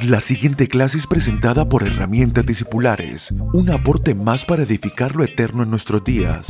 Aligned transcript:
La 0.00 0.20
siguiente 0.20 0.66
clase 0.68 0.96
es 0.96 1.06
presentada 1.06 1.68
por 1.68 1.82
Herramientas 1.82 2.46
Discipulares, 2.46 3.30
un 3.52 3.70
aporte 3.70 4.14
más 4.14 4.44
para 4.44 4.62
edificar 4.62 5.14
lo 5.14 5.22
eterno 5.22 5.62
en 5.62 5.70
nuestros 5.70 6.02
días. 6.02 6.46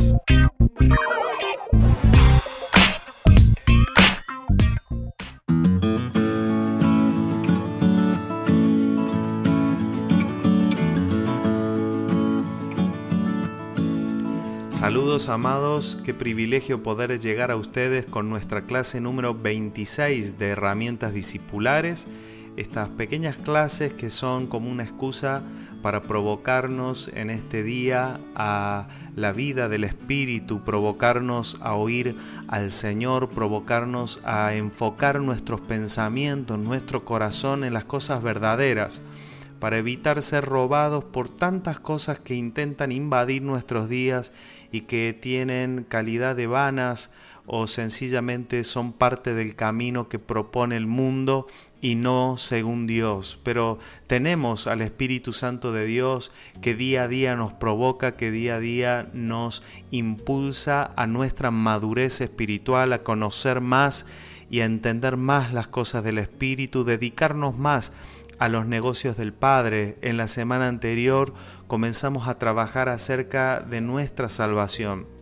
Saludos 14.68 15.28
amados, 15.28 15.98
qué 16.04 16.14
privilegio 16.14 16.82
poder 16.82 17.18
llegar 17.18 17.50
a 17.50 17.56
ustedes 17.56 18.06
con 18.06 18.30
nuestra 18.30 18.66
clase 18.66 19.00
número 19.00 19.34
26 19.34 20.38
de 20.38 20.48
herramientas 20.48 21.12
discipulares 21.12 22.08
estas 22.56 22.88
pequeñas 22.90 23.36
clases 23.36 23.92
que 23.92 24.10
son 24.10 24.46
como 24.46 24.70
una 24.70 24.82
excusa 24.82 25.42
para 25.82 26.02
provocarnos 26.02 27.10
en 27.14 27.28
este 27.28 27.62
día 27.62 28.20
a 28.34 28.88
la 29.16 29.32
vida 29.32 29.68
del 29.68 29.84
Espíritu, 29.84 30.62
provocarnos 30.62 31.58
a 31.60 31.74
oír 31.74 32.16
al 32.48 32.70
Señor, 32.70 33.30
provocarnos 33.30 34.20
a 34.24 34.54
enfocar 34.54 35.20
nuestros 35.20 35.60
pensamientos, 35.60 36.58
nuestro 36.58 37.04
corazón 37.04 37.64
en 37.64 37.74
las 37.74 37.84
cosas 37.84 38.22
verdaderas, 38.22 39.02
para 39.58 39.78
evitar 39.78 40.22
ser 40.22 40.44
robados 40.44 41.04
por 41.04 41.28
tantas 41.28 41.78
cosas 41.78 42.18
que 42.18 42.34
intentan 42.34 42.90
invadir 42.90 43.42
nuestros 43.42 43.88
días 43.88 44.32
y 44.72 44.82
que 44.82 45.16
tienen 45.20 45.84
calidad 45.88 46.34
de 46.34 46.46
vanas 46.46 47.10
o 47.46 47.66
sencillamente 47.66 48.64
son 48.64 48.92
parte 48.92 49.34
del 49.34 49.56
camino 49.56 50.08
que 50.08 50.18
propone 50.18 50.76
el 50.76 50.86
mundo 50.86 51.46
y 51.80 51.96
no 51.96 52.36
según 52.38 52.86
Dios. 52.86 53.40
Pero 53.42 53.78
tenemos 54.06 54.66
al 54.66 54.80
Espíritu 54.80 55.32
Santo 55.32 55.72
de 55.72 55.84
Dios 55.86 56.30
que 56.60 56.74
día 56.74 57.04
a 57.04 57.08
día 57.08 57.36
nos 57.36 57.52
provoca, 57.52 58.16
que 58.16 58.30
día 58.30 58.56
a 58.56 58.60
día 58.60 59.10
nos 59.12 59.62
impulsa 59.90 60.92
a 60.96 61.06
nuestra 61.06 61.50
madurez 61.50 62.20
espiritual, 62.20 62.92
a 62.92 63.02
conocer 63.02 63.60
más 63.60 64.06
y 64.48 64.60
a 64.60 64.66
entender 64.66 65.16
más 65.16 65.52
las 65.52 65.66
cosas 65.66 66.04
del 66.04 66.18
Espíritu, 66.18 66.84
dedicarnos 66.84 67.58
más 67.58 67.92
a 68.38 68.48
los 68.48 68.66
negocios 68.66 69.16
del 69.16 69.32
Padre. 69.32 69.98
En 70.02 70.16
la 70.16 70.28
semana 70.28 70.68
anterior 70.68 71.34
comenzamos 71.66 72.28
a 72.28 72.38
trabajar 72.38 72.88
acerca 72.88 73.60
de 73.60 73.80
nuestra 73.80 74.28
salvación 74.28 75.21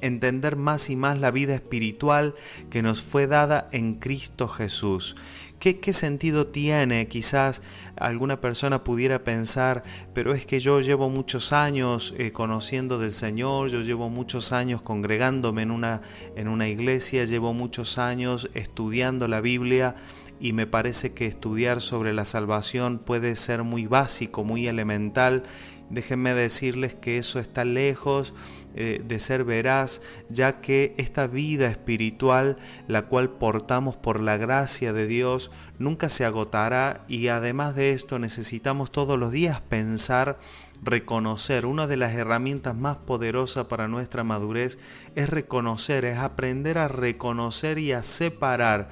entender 0.00 0.56
más 0.56 0.90
y 0.90 0.96
más 0.96 1.20
la 1.20 1.30
vida 1.30 1.54
espiritual 1.54 2.34
que 2.70 2.82
nos 2.82 3.02
fue 3.02 3.26
dada 3.26 3.68
en 3.72 3.94
Cristo 3.94 4.48
Jesús. 4.48 5.16
¿Qué, 5.58 5.78
¿Qué, 5.78 5.92
sentido 5.92 6.48
tiene? 6.48 7.06
Quizás 7.06 7.62
alguna 7.96 8.40
persona 8.40 8.82
pudiera 8.82 9.22
pensar, 9.22 9.84
pero 10.12 10.34
es 10.34 10.44
que 10.44 10.58
yo 10.58 10.80
llevo 10.80 11.08
muchos 11.08 11.52
años 11.52 12.14
eh, 12.18 12.32
conociendo 12.32 12.98
del 12.98 13.12
Señor, 13.12 13.70
yo 13.70 13.80
llevo 13.82 14.10
muchos 14.10 14.50
años 14.50 14.82
congregándome 14.82 15.62
en 15.62 15.70
una, 15.70 16.00
en 16.34 16.48
una 16.48 16.68
iglesia, 16.68 17.24
llevo 17.26 17.52
muchos 17.52 17.98
años 17.98 18.50
estudiando 18.54 19.28
la 19.28 19.40
Biblia 19.40 19.94
y 20.42 20.52
me 20.52 20.66
parece 20.66 21.14
que 21.14 21.26
estudiar 21.26 21.80
sobre 21.80 22.12
la 22.12 22.24
salvación 22.24 22.98
puede 22.98 23.36
ser 23.36 23.62
muy 23.62 23.86
básico, 23.86 24.42
muy 24.42 24.66
elemental. 24.66 25.44
Déjenme 25.92 26.32
decirles 26.32 26.94
que 26.94 27.18
eso 27.18 27.38
está 27.38 27.64
lejos 27.64 28.32
eh, 28.74 29.02
de 29.04 29.18
ser 29.18 29.44
veraz, 29.44 30.00
ya 30.30 30.62
que 30.62 30.94
esta 30.96 31.26
vida 31.26 31.68
espiritual, 31.68 32.56
la 32.88 33.02
cual 33.02 33.28
portamos 33.30 33.96
por 33.96 34.18
la 34.18 34.38
gracia 34.38 34.94
de 34.94 35.06
Dios, 35.06 35.50
nunca 35.78 36.08
se 36.08 36.24
agotará. 36.24 37.04
Y 37.08 37.28
además 37.28 37.74
de 37.74 37.92
esto 37.92 38.18
necesitamos 38.18 38.90
todos 38.90 39.18
los 39.18 39.32
días 39.32 39.60
pensar 39.60 40.38
reconocer, 40.82 41.64
una 41.64 41.86
de 41.86 41.96
las 41.96 42.12
herramientas 42.14 42.74
más 42.74 42.96
poderosas 42.96 43.66
para 43.66 43.86
nuestra 43.86 44.24
madurez 44.24 44.78
es 45.14 45.28
reconocer, 45.28 46.04
es 46.04 46.18
aprender 46.18 46.76
a 46.78 46.88
reconocer 46.88 47.78
y 47.78 47.92
a 47.92 48.02
separar 48.02 48.88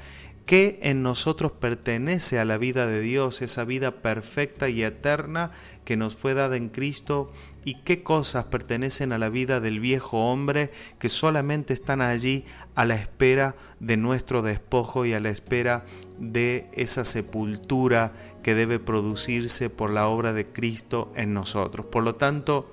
qué 0.51 0.81
en 0.83 1.05
nosotros 1.05 1.53
pertenece 1.53 2.41
a 2.41 2.45
la 2.45 2.59
vida 2.59 2.89
de 2.89 3.01
Dios, 3.01 3.41
esa 3.41 3.65
vida 3.65 4.03
perfecta 4.03 4.69
y 4.69 4.83
eterna 4.83 5.53
que 5.85 5.97
nos 5.97 6.17
fue 6.17 6.35
dada 6.35 6.57
en 6.57 6.71
Cristo, 6.71 7.31
y 7.65 7.75
qué 7.85 8.03
cosas 8.03 8.47
pertenecen 8.47 9.13
a 9.13 9.19
la 9.19 9.29
vida 9.29 9.61
del 9.61 9.79
viejo 9.79 10.33
hombre 10.33 10.73
que 10.99 11.09
solamente 11.09 11.73
están 11.73 12.01
allí 12.01 12.45
a 12.75 12.85
la 12.85 12.97
espera 12.97 13.55
de 13.79 13.97
nuestro 13.97 14.43
despojo 14.43 15.07
y 15.07 15.13
a 15.13 15.21
la 15.21 15.31
espera 15.31 15.85
de 16.19 16.69
esa 16.73 17.05
sepultura 17.05 18.13
que 18.43 18.57
debe 18.57 18.81
producirse 18.81 19.71
por 19.71 19.91
la 19.91 20.09
obra 20.09 20.33
de 20.33 20.49
Cristo 20.49 21.13
en 21.15 21.33
nosotros. 21.33 21.87
Por 21.87 22.03
lo 22.03 22.17
tanto, 22.17 22.73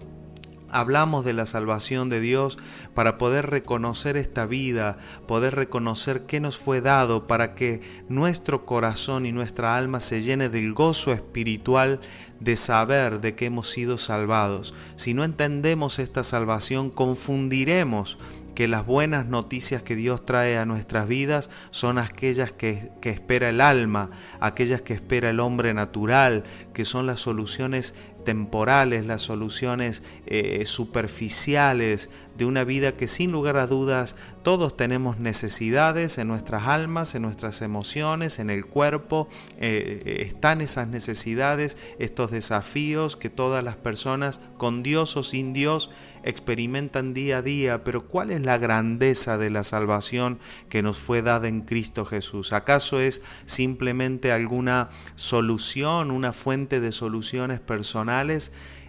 Hablamos 0.70 1.24
de 1.24 1.34
la 1.34 1.46
salvación 1.46 2.10
de 2.10 2.20
Dios 2.20 2.58
para 2.94 3.18
poder 3.18 3.50
reconocer 3.50 4.18
esta 4.18 4.46
vida, 4.46 4.98
poder 5.28 5.56
reconocer 5.56 6.26
qué 6.26 6.40
nos 6.40 6.58
fue 6.58 6.82
dado 6.82 7.28
para 7.28 7.56
que 7.56 7.82
nuestro 8.10 8.66
corazón 8.66 9.26
y 9.26 9.32
nuestra 9.32 9.78
alma 9.78 10.00
se 10.00 10.22
llene 10.22 10.50
del 10.50 10.74
gozo 10.74 11.14
espiritual 11.14 12.00
de 12.40 12.56
saber 12.56 13.22
de 13.22 13.36
que 13.36 13.46
hemos 13.46 13.70
sido 13.70 13.98
salvados. 13.98 14.74
Si 14.96 15.14
no 15.14 15.24
entendemos 15.24 16.00
esta 16.00 16.24
salvación, 16.24 16.90
confundiremos 16.90 18.18
que 18.58 18.68
las 18.68 18.88
buenas 18.88 19.28
noticias 19.28 19.84
que 19.84 19.96
Dios 19.96 20.26
trae 20.26 20.58
a 20.58 20.66
nuestras 20.66 21.08
vidas 21.08 21.52
son 21.70 22.00
aquellas 22.00 22.52
que, 22.52 22.92
que, 23.02 23.12
espera 23.12 23.50
el 23.50 23.62
alma, 23.62 24.10
aquellas 24.40 24.82
que 24.82 24.96
espera 24.96 25.30
el 25.30 25.40
hombre 25.40 25.76
natural, 25.76 26.44
que 26.74 26.84
son 26.84 27.06
las 27.06 27.20
soluciones 27.20 27.94
temporales, 28.28 29.06
las 29.06 29.22
soluciones 29.22 30.04
eh, 30.26 30.66
superficiales 30.66 32.10
de 32.36 32.44
una 32.44 32.66
vida 32.66 32.94
que 32.94 33.08
sin 33.08 33.32
lugar 33.32 33.56
a 33.56 33.68
dudas 33.68 34.18
todos 34.44 34.76
tenemos 34.76 35.18
necesidades 35.18 36.18
en 36.18 36.28
nuestras 36.28 36.68
almas, 36.68 37.16
en 37.16 37.22
nuestras 37.22 37.62
emociones, 37.62 38.40
en 38.40 38.50
el 38.50 38.66
cuerpo. 38.66 39.30
Eh, 39.62 40.26
están 40.28 40.60
esas 40.60 40.90
necesidades, 40.90 41.78
estos 42.00 42.32
desafíos 42.32 43.16
que 43.16 43.30
todas 43.30 43.64
las 43.64 43.78
personas 43.78 44.42
con 44.58 44.84
Dios 44.84 45.16
o 45.16 45.24
sin 45.24 45.54
Dios 45.54 45.90
experimentan 46.24 47.14
día 47.14 47.38
a 47.38 47.42
día, 47.42 47.84
pero 47.86 48.06
¿cuál 48.06 48.32
es 48.32 48.42
la 48.42 48.58
grandeza 48.58 49.38
de 49.38 49.50
la 49.50 49.64
salvación 49.64 50.40
que 50.68 50.82
nos 50.82 50.98
fue 50.98 51.22
dada 51.22 51.48
en 51.48 51.62
Cristo 51.62 52.04
Jesús? 52.04 52.52
¿Acaso 52.52 53.00
es 53.00 53.22
simplemente 53.46 54.34
alguna 54.34 54.90
solución, 55.16 56.12
una 56.12 56.34
fuente 56.34 56.82
de 56.82 56.92
soluciones 56.92 57.62
personales? 57.62 58.17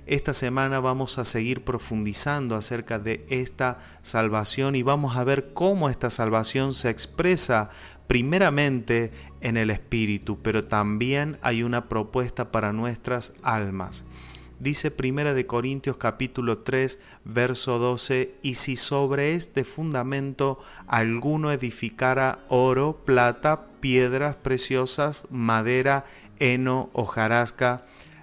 Esta 0.06 0.32
semana 0.32 0.80
vamos 0.80 1.18
a 1.18 1.24
seguir 1.26 1.62
profundizando 1.62 2.56
acerca 2.56 2.98
de 2.98 3.26
esta 3.28 3.76
salvación 4.00 4.74
y 4.74 4.82
vamos 4.82 5.18
a 5.18 5.24
ver 5.24 5.52
cómo 5.52 5.90
esta 5.90 6.08
salvación 6.08 6.72
se 6.72 6.88
expresa 6.88 7.68
primeramente 8.06 9.10
en 9.42 9.58
el 9.58 9.68
Espíritu, 9.68 10.38
pero 10.40 10.64
también 10.64 11.36
hay 11.42 11.62
una 11.62 11.90
propuesta 11.90 12.50
para 12.50 12.72
nuestras 12.72 13.34
almas. 13.42 14.06
Dice 14.60 14.90
Primera 14.90 15.34
de 15.34 15.46
Corintios 15.46 15.98
capítulo 15.98 16.60
3, 16.60 16.98
verso 17.24 17.78
12, 17.78 18.34
y 18.40 18.54
si 18.54 18.76
sobre 18.76 19.34
este 19.34 19.62
fundamento 19.62 20.58
alguno 20.86 21.52
edificara 21.52 22.44
oro, 22.48 23.04
plata, 23.04 23.66
piedras 23.80 24.36
preciosas, 24.36 25.26
madera, 25.30 26.04
heno, 26.38 26.88
hojarasca, 26.94 27.84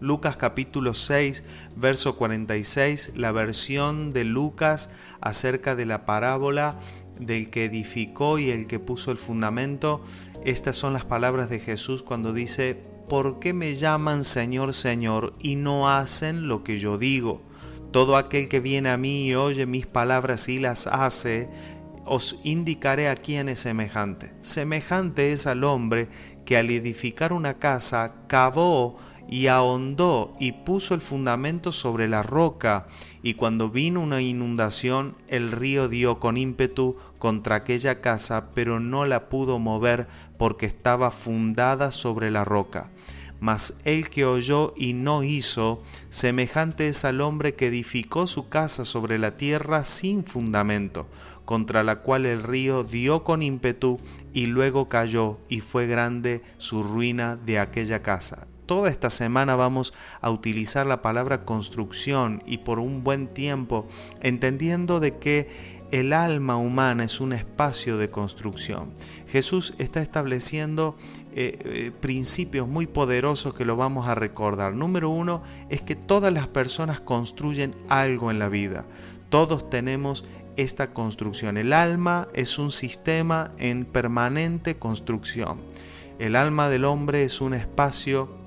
Lucas 0.00 0.36
capítulo 0.36 0.92
6, 0.92 1.44
verso 1.76 2.16
46, 2.16 3.12
la 3.16 3.32
versión 3.32 4.10
de 4.10 4.24
Lucas 4.24 4.90
acerca 5.20 5.74
de 5.74 5.86
la 5.86 6.04
parábola 6.04 6.76
del 7.18 7.48
que 7.48 7.64
edificó 7.64 8.38
y 8.38 8.50
el 8.50 8.66
que 8.66 8.78
puso 8.78 9.10
el 9.10 9.16
fundamento. 9.16 10.02
Estas 10.44 10.76
son 10.76 10.92
las 10.92 11.04
palabras 11.04 11.48
de 11.48 11.60
Jesús 11.60 12.02
cuando 12.02 12.32
dice, 12.32 12.78
¿por 13.08 13.38
qué 13.38 13.54
me 13.54 13.74
llaman 13.74 14.24
Señor, 14.24 14.74
Señor 14.74 15.34
y 15.42 15.56
no 15.56 15.88
hacen 15.88 16.46
lo 16.46 16.62
que 16.62 16.78
yo 16.78 16.98
digo? 16.98 17.42
Todo 17.90 18.16
aquel 18.16 18.48
que 18.50 18.60
viene 18.60 18.90
a 18.90 18.98
mí 18.98 19.28
y 19.28 19.34
oye 19.34 19.64
mis 19.64 19.86
palabras 19.86 20.48
y 20.50 20.58
las 20.58 20.86
hace, 20.86 21.48
os 22.06 22.38
indicaré 22.44 23.08
a 23.08 23.16
quién 23.16 23.48
es 23.48 23.60
semejante. 23.60 24.32
Semejante 24.40 25.32
es 25.32 25.46
al 25.46 25.64
hombre 25.64 26.08
que 26.44 26.56
al 26.56 26.70
edificar 26.70 27.32
una 27.32 27.58
casa 27.58 28.14
cavó 28.28 28.96
y 29.28 29.48
ahondó 29.48 30.34
y 30.38 30.52
puso 30.52 30.94
el 30.94 31.00
fundamento 31.00 31.72
sobre 31.72 32.08
la 32.08 32.22
roca, 32.22 32.86
y 33.22 33.34
cuando 33.34 33.70
vino 33.70 34.00
una 34.00 34.22
inundación, 34.22 35.16
el 35.28 35.50
río 35.50 35.88
dio 35.88 36.20
con 36.20 36.36
ímpetu 36.36 36.96
contra 37.18 37.56
aquella 37.56 38.00
casa, 38.00 38.50
pero 38.54 38.78
no 38.78 39.04
la 39.04 39.28
pudo 39.28 39.58
mover 39.58 40.06
porque 40.38 40.66
estaba 40.66 41.10
fundada 41.10 41.90
sobre 41.90 42.30
la 42.30 42.44
roca. 42.44 42.90
Mas 43.40 43.74
el 43.84 44.08
que 44.08 44.24
oyó 44.24 44.72
y 44.76 44.92
no 44.92 45.22
hizo, 45.22 45.82
semejante 46.08 46.88
es 46.88 47.04
al 47.04 47.20
hombre 47.20 47.54
que 47.54 47.66
edificó 47.66 48.26
su 48.26 48.48
casa 48.48 48.84
sobre 48.84 49.18
la 49.18 49.36
tierra 49.36 49.84
sin 49.84 50.24
fundamento, 50.24 51.06
contra 51.44 51.82
la 51.82 52.00
cual 52.00 52.26
el 52.26 52.42
río 52.42 52.82
dio 52.82 53.24
con 53.24 53.42
ímpetu 53.42 54.00
y 54.32 54.46
luego 54.46 54.88
cayó, 54.88 55.38
y 55.48 55.60
fue 55.60 55.86
grande 55.86 56.42
su 56.56 56.82
ruina 56.82 57.36
de 57.36 57.58
aquella 57.58 58.02
casa. 58.02 58.46
Toda 58.66 58.90
esta 58.90 59.10
semana 59.10 59.54
vamos 59.54 59.94
a 60.20 60.30
utilizar 60.30 60.86
la 60.86 61.00
palabra 61.00 61.44
construcción 61.44 62.42
y 62.46 62.58
por 62.58 62.80
un 62.80 63.04
buen 63.04 63.28
tiempo, 63.28 63.86
entendiendo 64.22 64.98
de 64.98 65.12
que 65.12 65.75
el 65.90 66.12
alma 66.12 66.56
humana 66.56 67.04
es 67.04 67.20
un 67.20 67.32
espacio 67.32 67.96
de 67.96 68.10
construcción. 68.10 68.92
Jesús 69.26 69.74
está 69.78 70.00
estableciendo 70.00 70.96
eh, 71.32 71.58
eh, 71.64 71.92
principios 72.00 72.68
muy 72.68 72.86
poderosos 72.86 73.54
que 73.54 73.64
lo 73.64 73.76
vamos 73.76 74.08
a 74.08 74.14
recordar. 74.14 74.74
Número 74.74 75.10
uno 75.10 75.42
es 75.68 75.82
que 75.82 75.94
todas 75.94 76.32
las 76.32 76.48
personas 76.48 77.00
construyen 77.00 77.74
algo 77.88 78.30
en 78.30 78.38
la 78.38 78.48
vida. 78.48 78.86
Todos 79.28 79.68
tenemos 79.70 80.24
esta 80.56 80.92
construcción. 80.92 81.56
El 81.56 81.72
alma 81.72 82.28
es 82.32 82.58
un 82.58 82.70
sistema 82.70 83.52
en 83.58 83.84
permanente 83.84 84.78
construcción. 84.78 85.60
El 86.18 86.34
alma 86.34 86.68
del 86.68 86.84
hombre 86.84 87.24
es 87.24 87.40
un 87.40 87.52
espacio 87.52 88.45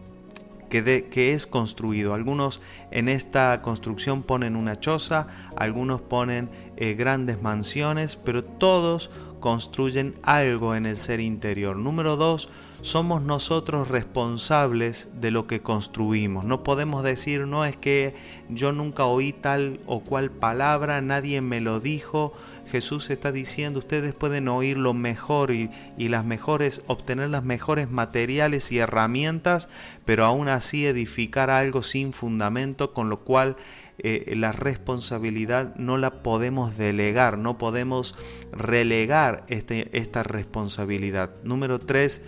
que, 0.69 1.33
es 1.33 1.47
construido. 1.47 2.13
Algunos 2.13 2.61
en 2.91 3.09
esta 3.09 3.61
construcción 3.61 4.23
ponen 4.23 4.55
una 4.55 4.79
choza, 4.79 5.27
algunos 5.55 6.01
ponen 6.01 6.49
eh, 6.77 6.93
grandes 6.93 7.41
mansiones, 7.41 8.15
pero 8.15 8.43
todos 8.43 9.11
construyen 9.39 10.15
algo 10.23 10.75
en 10.75 10.85
el 10.85 10.97
ser 10.97 11.19
interior. 11.19 11.75
Número 11.77 12.15
dos, 12.15 12.49
somos 12.81 13.21
nosotros 13.21 13.89
responsables 13.89 15.09
de 15.19 15.31
lo 15.31 15.47
que 15.47 15.61
construimos. 15.61 16.45
No 16.45 16.63
podemos 16.63 17.03
decir, 17.03 17.41
no 17.41 17.65
es 17.65 17.75
que 17.75 18.13
yo 18.47 18.71
nunca 18.71 19.05
oí 19.05 19.33
tal 19.33 19.81
o 19.85 20.01
cual 20.01 20.31
palabra, 20.31 21.01
nadie 21.01 21.41
me 21.41 21.59
lo 21.59 21.79
dijo. 21.79 22.31
Jesús 22.67 23.09
está 23.09 23.31
diciendo, 23.31 23.79
ustedes 23.79 24.13
pueden 24.13 24.47
oír 24.47 24.77
lo 24.77 24.93
mejor 24.93 25.51
y, 25.51 25.69
las 25.97 26.23
mejores, 26.23 26.83
obtener 26.87 27.29
las 27.29 27.43
mejores 27.43 27.89
materiales 27.89 28.71
y 28.71 28.79
herramientas, 28.79 29.69
pero 30.05 30.25
aún 30.25 30.47
así 30.47 30.85
edificar 30.85 31.49
algo 31.49 31.83
sin 31.83 32.13
fundamento, 32.13 32.93
con 32.93 33.09
lo 33.09 33.19
cual 33.21 33.57
eh, 34.03 34.35
la 34.35 34.51
responsabilidad 34.51 35.75
no 35.75 35.97
la 35.97 36.21
podemos 36.23 36.77
delegar, 36.77 37.37
no 37.37 37.57
podemos 37.57 38.15
relegar 38.51 39.45
este, 39.49 39.89
esta 39.97 40.23
responsabilidad. 40.23 41.31
Número 41.43 41.79
tres, 41.79 42.21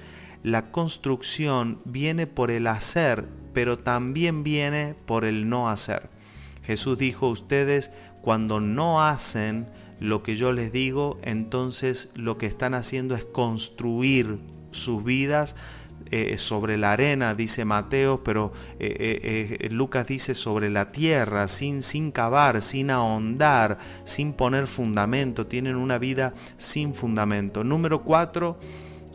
la 0.44 0.72
construcción 0.72 1.82
viene 1.86 2.28
por 2.28 2.52
el 2.52 2.68
hacer, 2.68 3.28
pero 3.54 3.80
también 3.80 4.44
viene 4.44 4.96
por 5.06 5.26
el 5.26 5.50
no 5.50 5.70
hacer. 5.70 6.10
Jesús 6.64 6.98
dijo, 6.98 7.30
ustedes 7.30 7.92
cuando 8.22 8.60
no 8.60 9.04
hacen 9.04 9.68
lo 10.00 10.24
que 10.24 10.36
yo 10.36 10.52
les 10.52 10.72
digo, 10.72 11.18
entonces 11.24 12.10
lo 12.16 12.38
que 12.38 12.48
están 12.48 12.74
haciendo 12.74 13.16
es 13.16 13.26
construir 13.26 14.40
sus 14.72 15.04
vidas 15.04 15.56
eh, 16.10 16.38
sobre 16.38 16.78
la 16.78 16.94
arena, 16.94 17.36
dice 17.36 17.66
Mateo, 17.66 18.24
pero 18.24 18.52
eh, 18.80 19.58
eh, 19.62 19.70
Lucas 19.70 20.08
dice 20.08 20.36
sobre 20.36 20.70
la 20.70 20.92
tierra, 20.92 21.48
sin, 21.48 21.84
sin 21.84 22.12
cavar, 22.12 22.62
sin 22.62 22.92
ahondar, 22.92 23.78
sin 24.04 24.34
poner 24.34 24.68
fundamento, 24.68 25.48
tienen 25.48 25.76
una 25.76 25.98
vida 25.98 26.34
sin 26.58 26.96
fundamento. 26.96 27.64
Número 27.64 28.04
cuatro, 28.04 28.58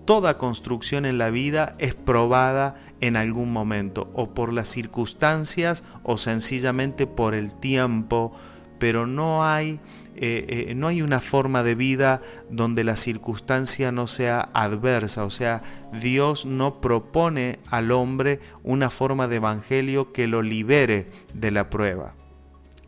toda 0.04 0.38
construcción 0.38 1.04
en 1.04 1.18
la 1.18 1.30
vida 1.30 1.76
es 1.78 1.94
probada 1.94 2.76
en 3.00 3.16
algún 3.16 3.52
momento, 3.52 4.10
o 4.14 4.32
por 4.32 4.52
las 4.52 4.68
circunstancias, 4.68 5.84
o 6.02 6.16
sencillamente 6.16 7.06
por 7.06 7.34
el 7.34 7.56
tiempo, 7.56 8.32
pero 8.78 9.06
no 9.06 9.44
hay, 9.44 9.80
eh, 10.18 10.66
eh, 10.68 10.74
no 10.74 10.88
hay 10.88 11.02
una 11.02 11.20
forma 11.20 11.62
de 11.62 11.74
vida 11.74 12.20
donde 12.50 12.84
la 12.84 12.96
circunstancia 12.96 13.92
no 13.92 14.06
sea 14.06 14.48
adversa, 14.54 15.24
o 15.24 15.30
sea, 15.30 15.62
Dios 16.00 16.46
no 16.46 16.80
propone 16.80 17.58
al 17.68 17.92
hombre 17.92 18.40
una 18.62 18.90
forma 18.90 19.28
de 19.28 19.36
evangelio 19.36 20.12
que 20.12 20.26
lo 20.26 20.42
libere 20.42 21.06
de 21.34 21.50
la 21.50 21.70
prueba. 21.70 22.14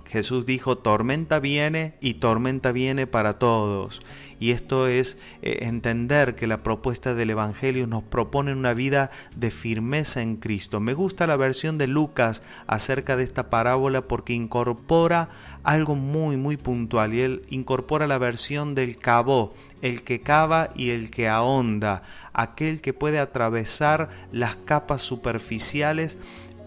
Jesús 0.09 0.47
dijo, 0.47 0.79
tormenta 0.79 1.39
viene 1.39 1.95
y 2.01 2.15
tormenta 2.15 2.73
viene 2.73 3.07
para 3.07 3.39
todos. 3.39 4.01
Y 4.41 4.53
esto 4.53 4.87
es 4.87 5.19
eh, 5.43 5.59
entender 5.63 6.35
que 6.35 6.47
la 6.47 6.63
propuesta 6.63 7.15
del 7.15 7.31
Evangelio 7.31 7.87
nos 7.87 8.05
propone 8.05 8.53
una 8.53 8.73
vida 8.73 9.11
de 9.37 9.51
firmeza 9.51 10.23
en 10.23 10.37
Cristo. 10.37 10.81
Me 10.81 10.95
gusta 10.95 11.27
la 11.27 11.37
versión 11.37 11.77
de 11.77 11.89
Lucas 11.89 12.43
acerca 12.67 13.17
de 13.17 13.25
esta 13.25 13.51
parábola 13.51 14.09
porque 14.09 14.33
incorpora 14.33 15.29
algo 15.63 15.95
muy, 15.95 16.39
muy 16.39 16.57
puntual. 16.57 17.13
Y 17.13 17.21
él 17.21 17.43
incorpora 17.51 18.07
la 18.07 18.19
versión 18.19 18.75
del 18.75 18.97
cabo, 18.97 19.53
el 19.83 20.05
que 20.05 20.23
cava 20.23 20.71
y 20.75 20.91
el 20.91 21.11
que 21.11 21.29
ahonda, 21.29 22.03
aquel 22.33 22.81
que 22.81 22.95
puede 22.95 23.19
atravesar 23.19 24.09
las 24.33 24.57
capas 24.57 25.03
superficiales 25.03 26.17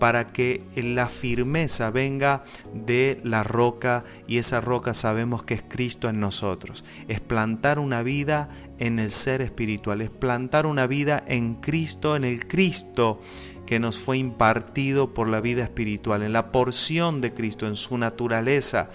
para 0.01 0.25
que 0.25 0.63
la 0.75 1.07
firmeza 1.09 1.91
venga 1.91 2.43
de 2.73 3.21
la 3.23 3.43
roca 3.43 4.03
y 4.27 4.39
esa 4.39 4.59
roca 4.59 4.95
sabemos 4.95 5.43
que 5.43 5.53
es 5.53 5.61
Cristo 5.61 6.09
en 6.09 6.19
nosotros. 6.19 6.83
Es 7.07 7.19
plantar 7.19 7.77
una 7.77 8.01
vida 8.01 8.49
en 8.79 8.97
el 8.97 9.11
ser 9.11 9.43
espiritual, 9.43 10.01
es 10.01 10.09
plantar 10.09 10.65
una 10.65 10.87
vida 10.87 11.21
en 11.27 11.53
Cristo, 11.53 12.15
en 12.15 12.23
el 12.23 12.47
Cristo 12.47 13.21
que 13.67 13.79
nos 13.79 13.99
fue 13.99 14.17
impartido 14.17 15.13
por 15.13 15.29
la 15.29 15.39
vida 15.39 15.61
espiritual, 15.61 16.23
en 16.23 16.33
la 16.33 16.51
porción 16.51 17.21
de 17.21 17.35
Cristo, 17.35 17.67
en 17.67 17.75
su 17.75 17.95
naturaleza 17.99 18.89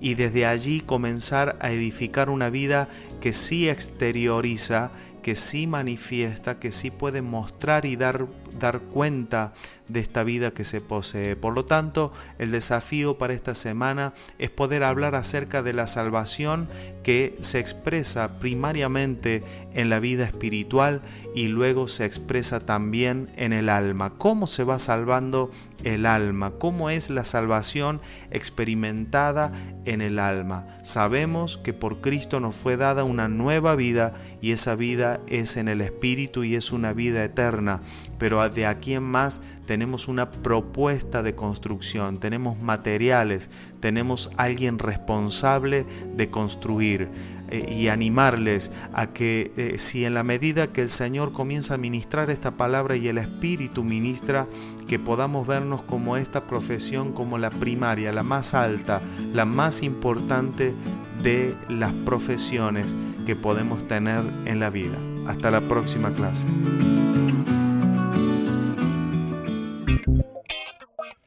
y 0.00 0.14
desde 0.14 0.46
allí 0.46 0.80
comenzar 0.80 1.58
a 1.60 1.72
edificar 1.72 2.30
una 2.30 2.50
vida 2.50 2.86
que 3.20 3.32
sí 3.32 3.68
exterioriza, 3.68 4.92
que 5.22 5.34
sí 5.34 5.66
manifiesta, 5.66 6.60
que 6.60 6.70
sí 6.70 6.92
puede 6.92 7.20
mostrar 7.20 7.84
y 7.84 7.96
dar, 7.96 8.28
dar 8.60 8.80
cuenta 8.82 9.54
de 9.88 10.00
esta 10.00 10.24
vida 10.24 10.52
que 10.52 10.64
se 10.64 10.80
posee. 10.80 11.36
Por 11.36 11.54
lo 11.54 11.64
tanto, 11.64 12.12
el 12.38 12.50
desafío 12.50 13.18
para 13.18 13.34
esta 13.34 13.54
semana 13.54 14.14
es 14.38 14.50
poder 14.50 14.82
hablar 14.82 15.14
acerca 15.14 15.62
de 15.62 15.72
la 15.72 15.86
salvación 15.86 16.68
que 17.06 17.36
se 17.38 17.60
expresa 17.60 18.40
primariamente 18.40 19.44
en 19.74 19.90
la 19.90 20.00
vida 20.00 20.24
espiritual 20.24 21.02
y 21.36 21.46
luego 21.46 21.86
se 21.86 22.04
expresa 22.04 22.58
también 22.58 23.30
en 23.36 23.52
el 23.52 23.68
alma. 23.68 24.14
¿Cómo 24.18 24.48
se 24.48 24.64
va 24.64 24.80
salvando 24.80 25.52
el 25.84 26.04
alma? 26.04 26.50
¿Cómo 26.58 26.90
es 26.90 27.08
la 27.08 27.22
salvación 27.22 28.00
experimentada 28.32 29.52
en 29.84 30.00
el 30.00 30.18
alma? 30.18 30.66
Sabemos 30.82 31.58
que 31.58 31.72
por 31.72 32.00
Cristo 32.00 32.40
nos 32.40 32.56
fue 32.56 32.76
dada 32.76 33.04
una 33.04 33.28
nueva 33.28 33.76
vida 33.76 34.12
y 34.40 34.50
esa 34.50 34.74
vida 34.74 35.20
es 35.28 35.56
en 35.56 35.68
el 35.68 35.82
Espíritu 35.82 36.42
y 36.42 36.56
es 36.56 36.72
una 36.72 36.92
vida 36.92 37.22
eterna. 37.22 37.82
Pero 38.18 38.48
de 38.48 38.66
aquí 38.66 38.94
en 38.94 39.04
más 39.04 39.42
tenemos 39.66 40.08
una 40.08 40.30
propuesta 40.30 41.22
de 41.22 41.34
construcción, 41.34 42.18
tenemos 42.18 42.58
materiales, 42.60 43.50
tenemos 43.78 44.30
alguien 44.38 44.78
responsable 44.78 45.84
de 46.16 46.30
construir 46.30 46.95
eh, 47.02 47.66
y 47.72 47.88
animarles 47.88 48.72
a 48.92 49.08
que 49.08 49.52
eh, 49.56 49.78
si 49.78 50.04
en 50.04 50.14
la 50.14 50.22
medida 50.22 50.72
que 50.72 50.82
el 50.82 50.88
Señor 50.88 51.32
comienza 51.32 51.74
a 51.74 51.78
ministrar 51.78 52.30
esta 52.30 52.56
palabra 52.56 52.96
y 52.96 53.08
el 53.08 53.18
Espíritu 53.18 53.84
ministra, 53.84 54.46
que 54.86 54.98
podamos 54.98 55.46
vernos 55.46 55.82
como 55.82 56.16
esta 56.16 56.46
profesión, 56.46 57.12
como 57.12 57.38
la 57.38 57.50
primaria, 57.50 58.12
la 58.12 58.22
más 58.22 58.54
alta, 58.54 59.02
la 59.32 59.44
más 59.44 59.82
importante 59.82 60.74
de 61.22 61.54
las 61.68 61.92
profesiones 61.92 62.94
que 63.24 63.36
podemos 63.36 63.86
tener 63.88 64.24
en 64.44 64.60
la 64.60 64.70
vida. 64.70 64.98
Hasta 65.26 65.50
la 65.50 65.60
próxima 65.60 66.12
clase. 66.12 66.46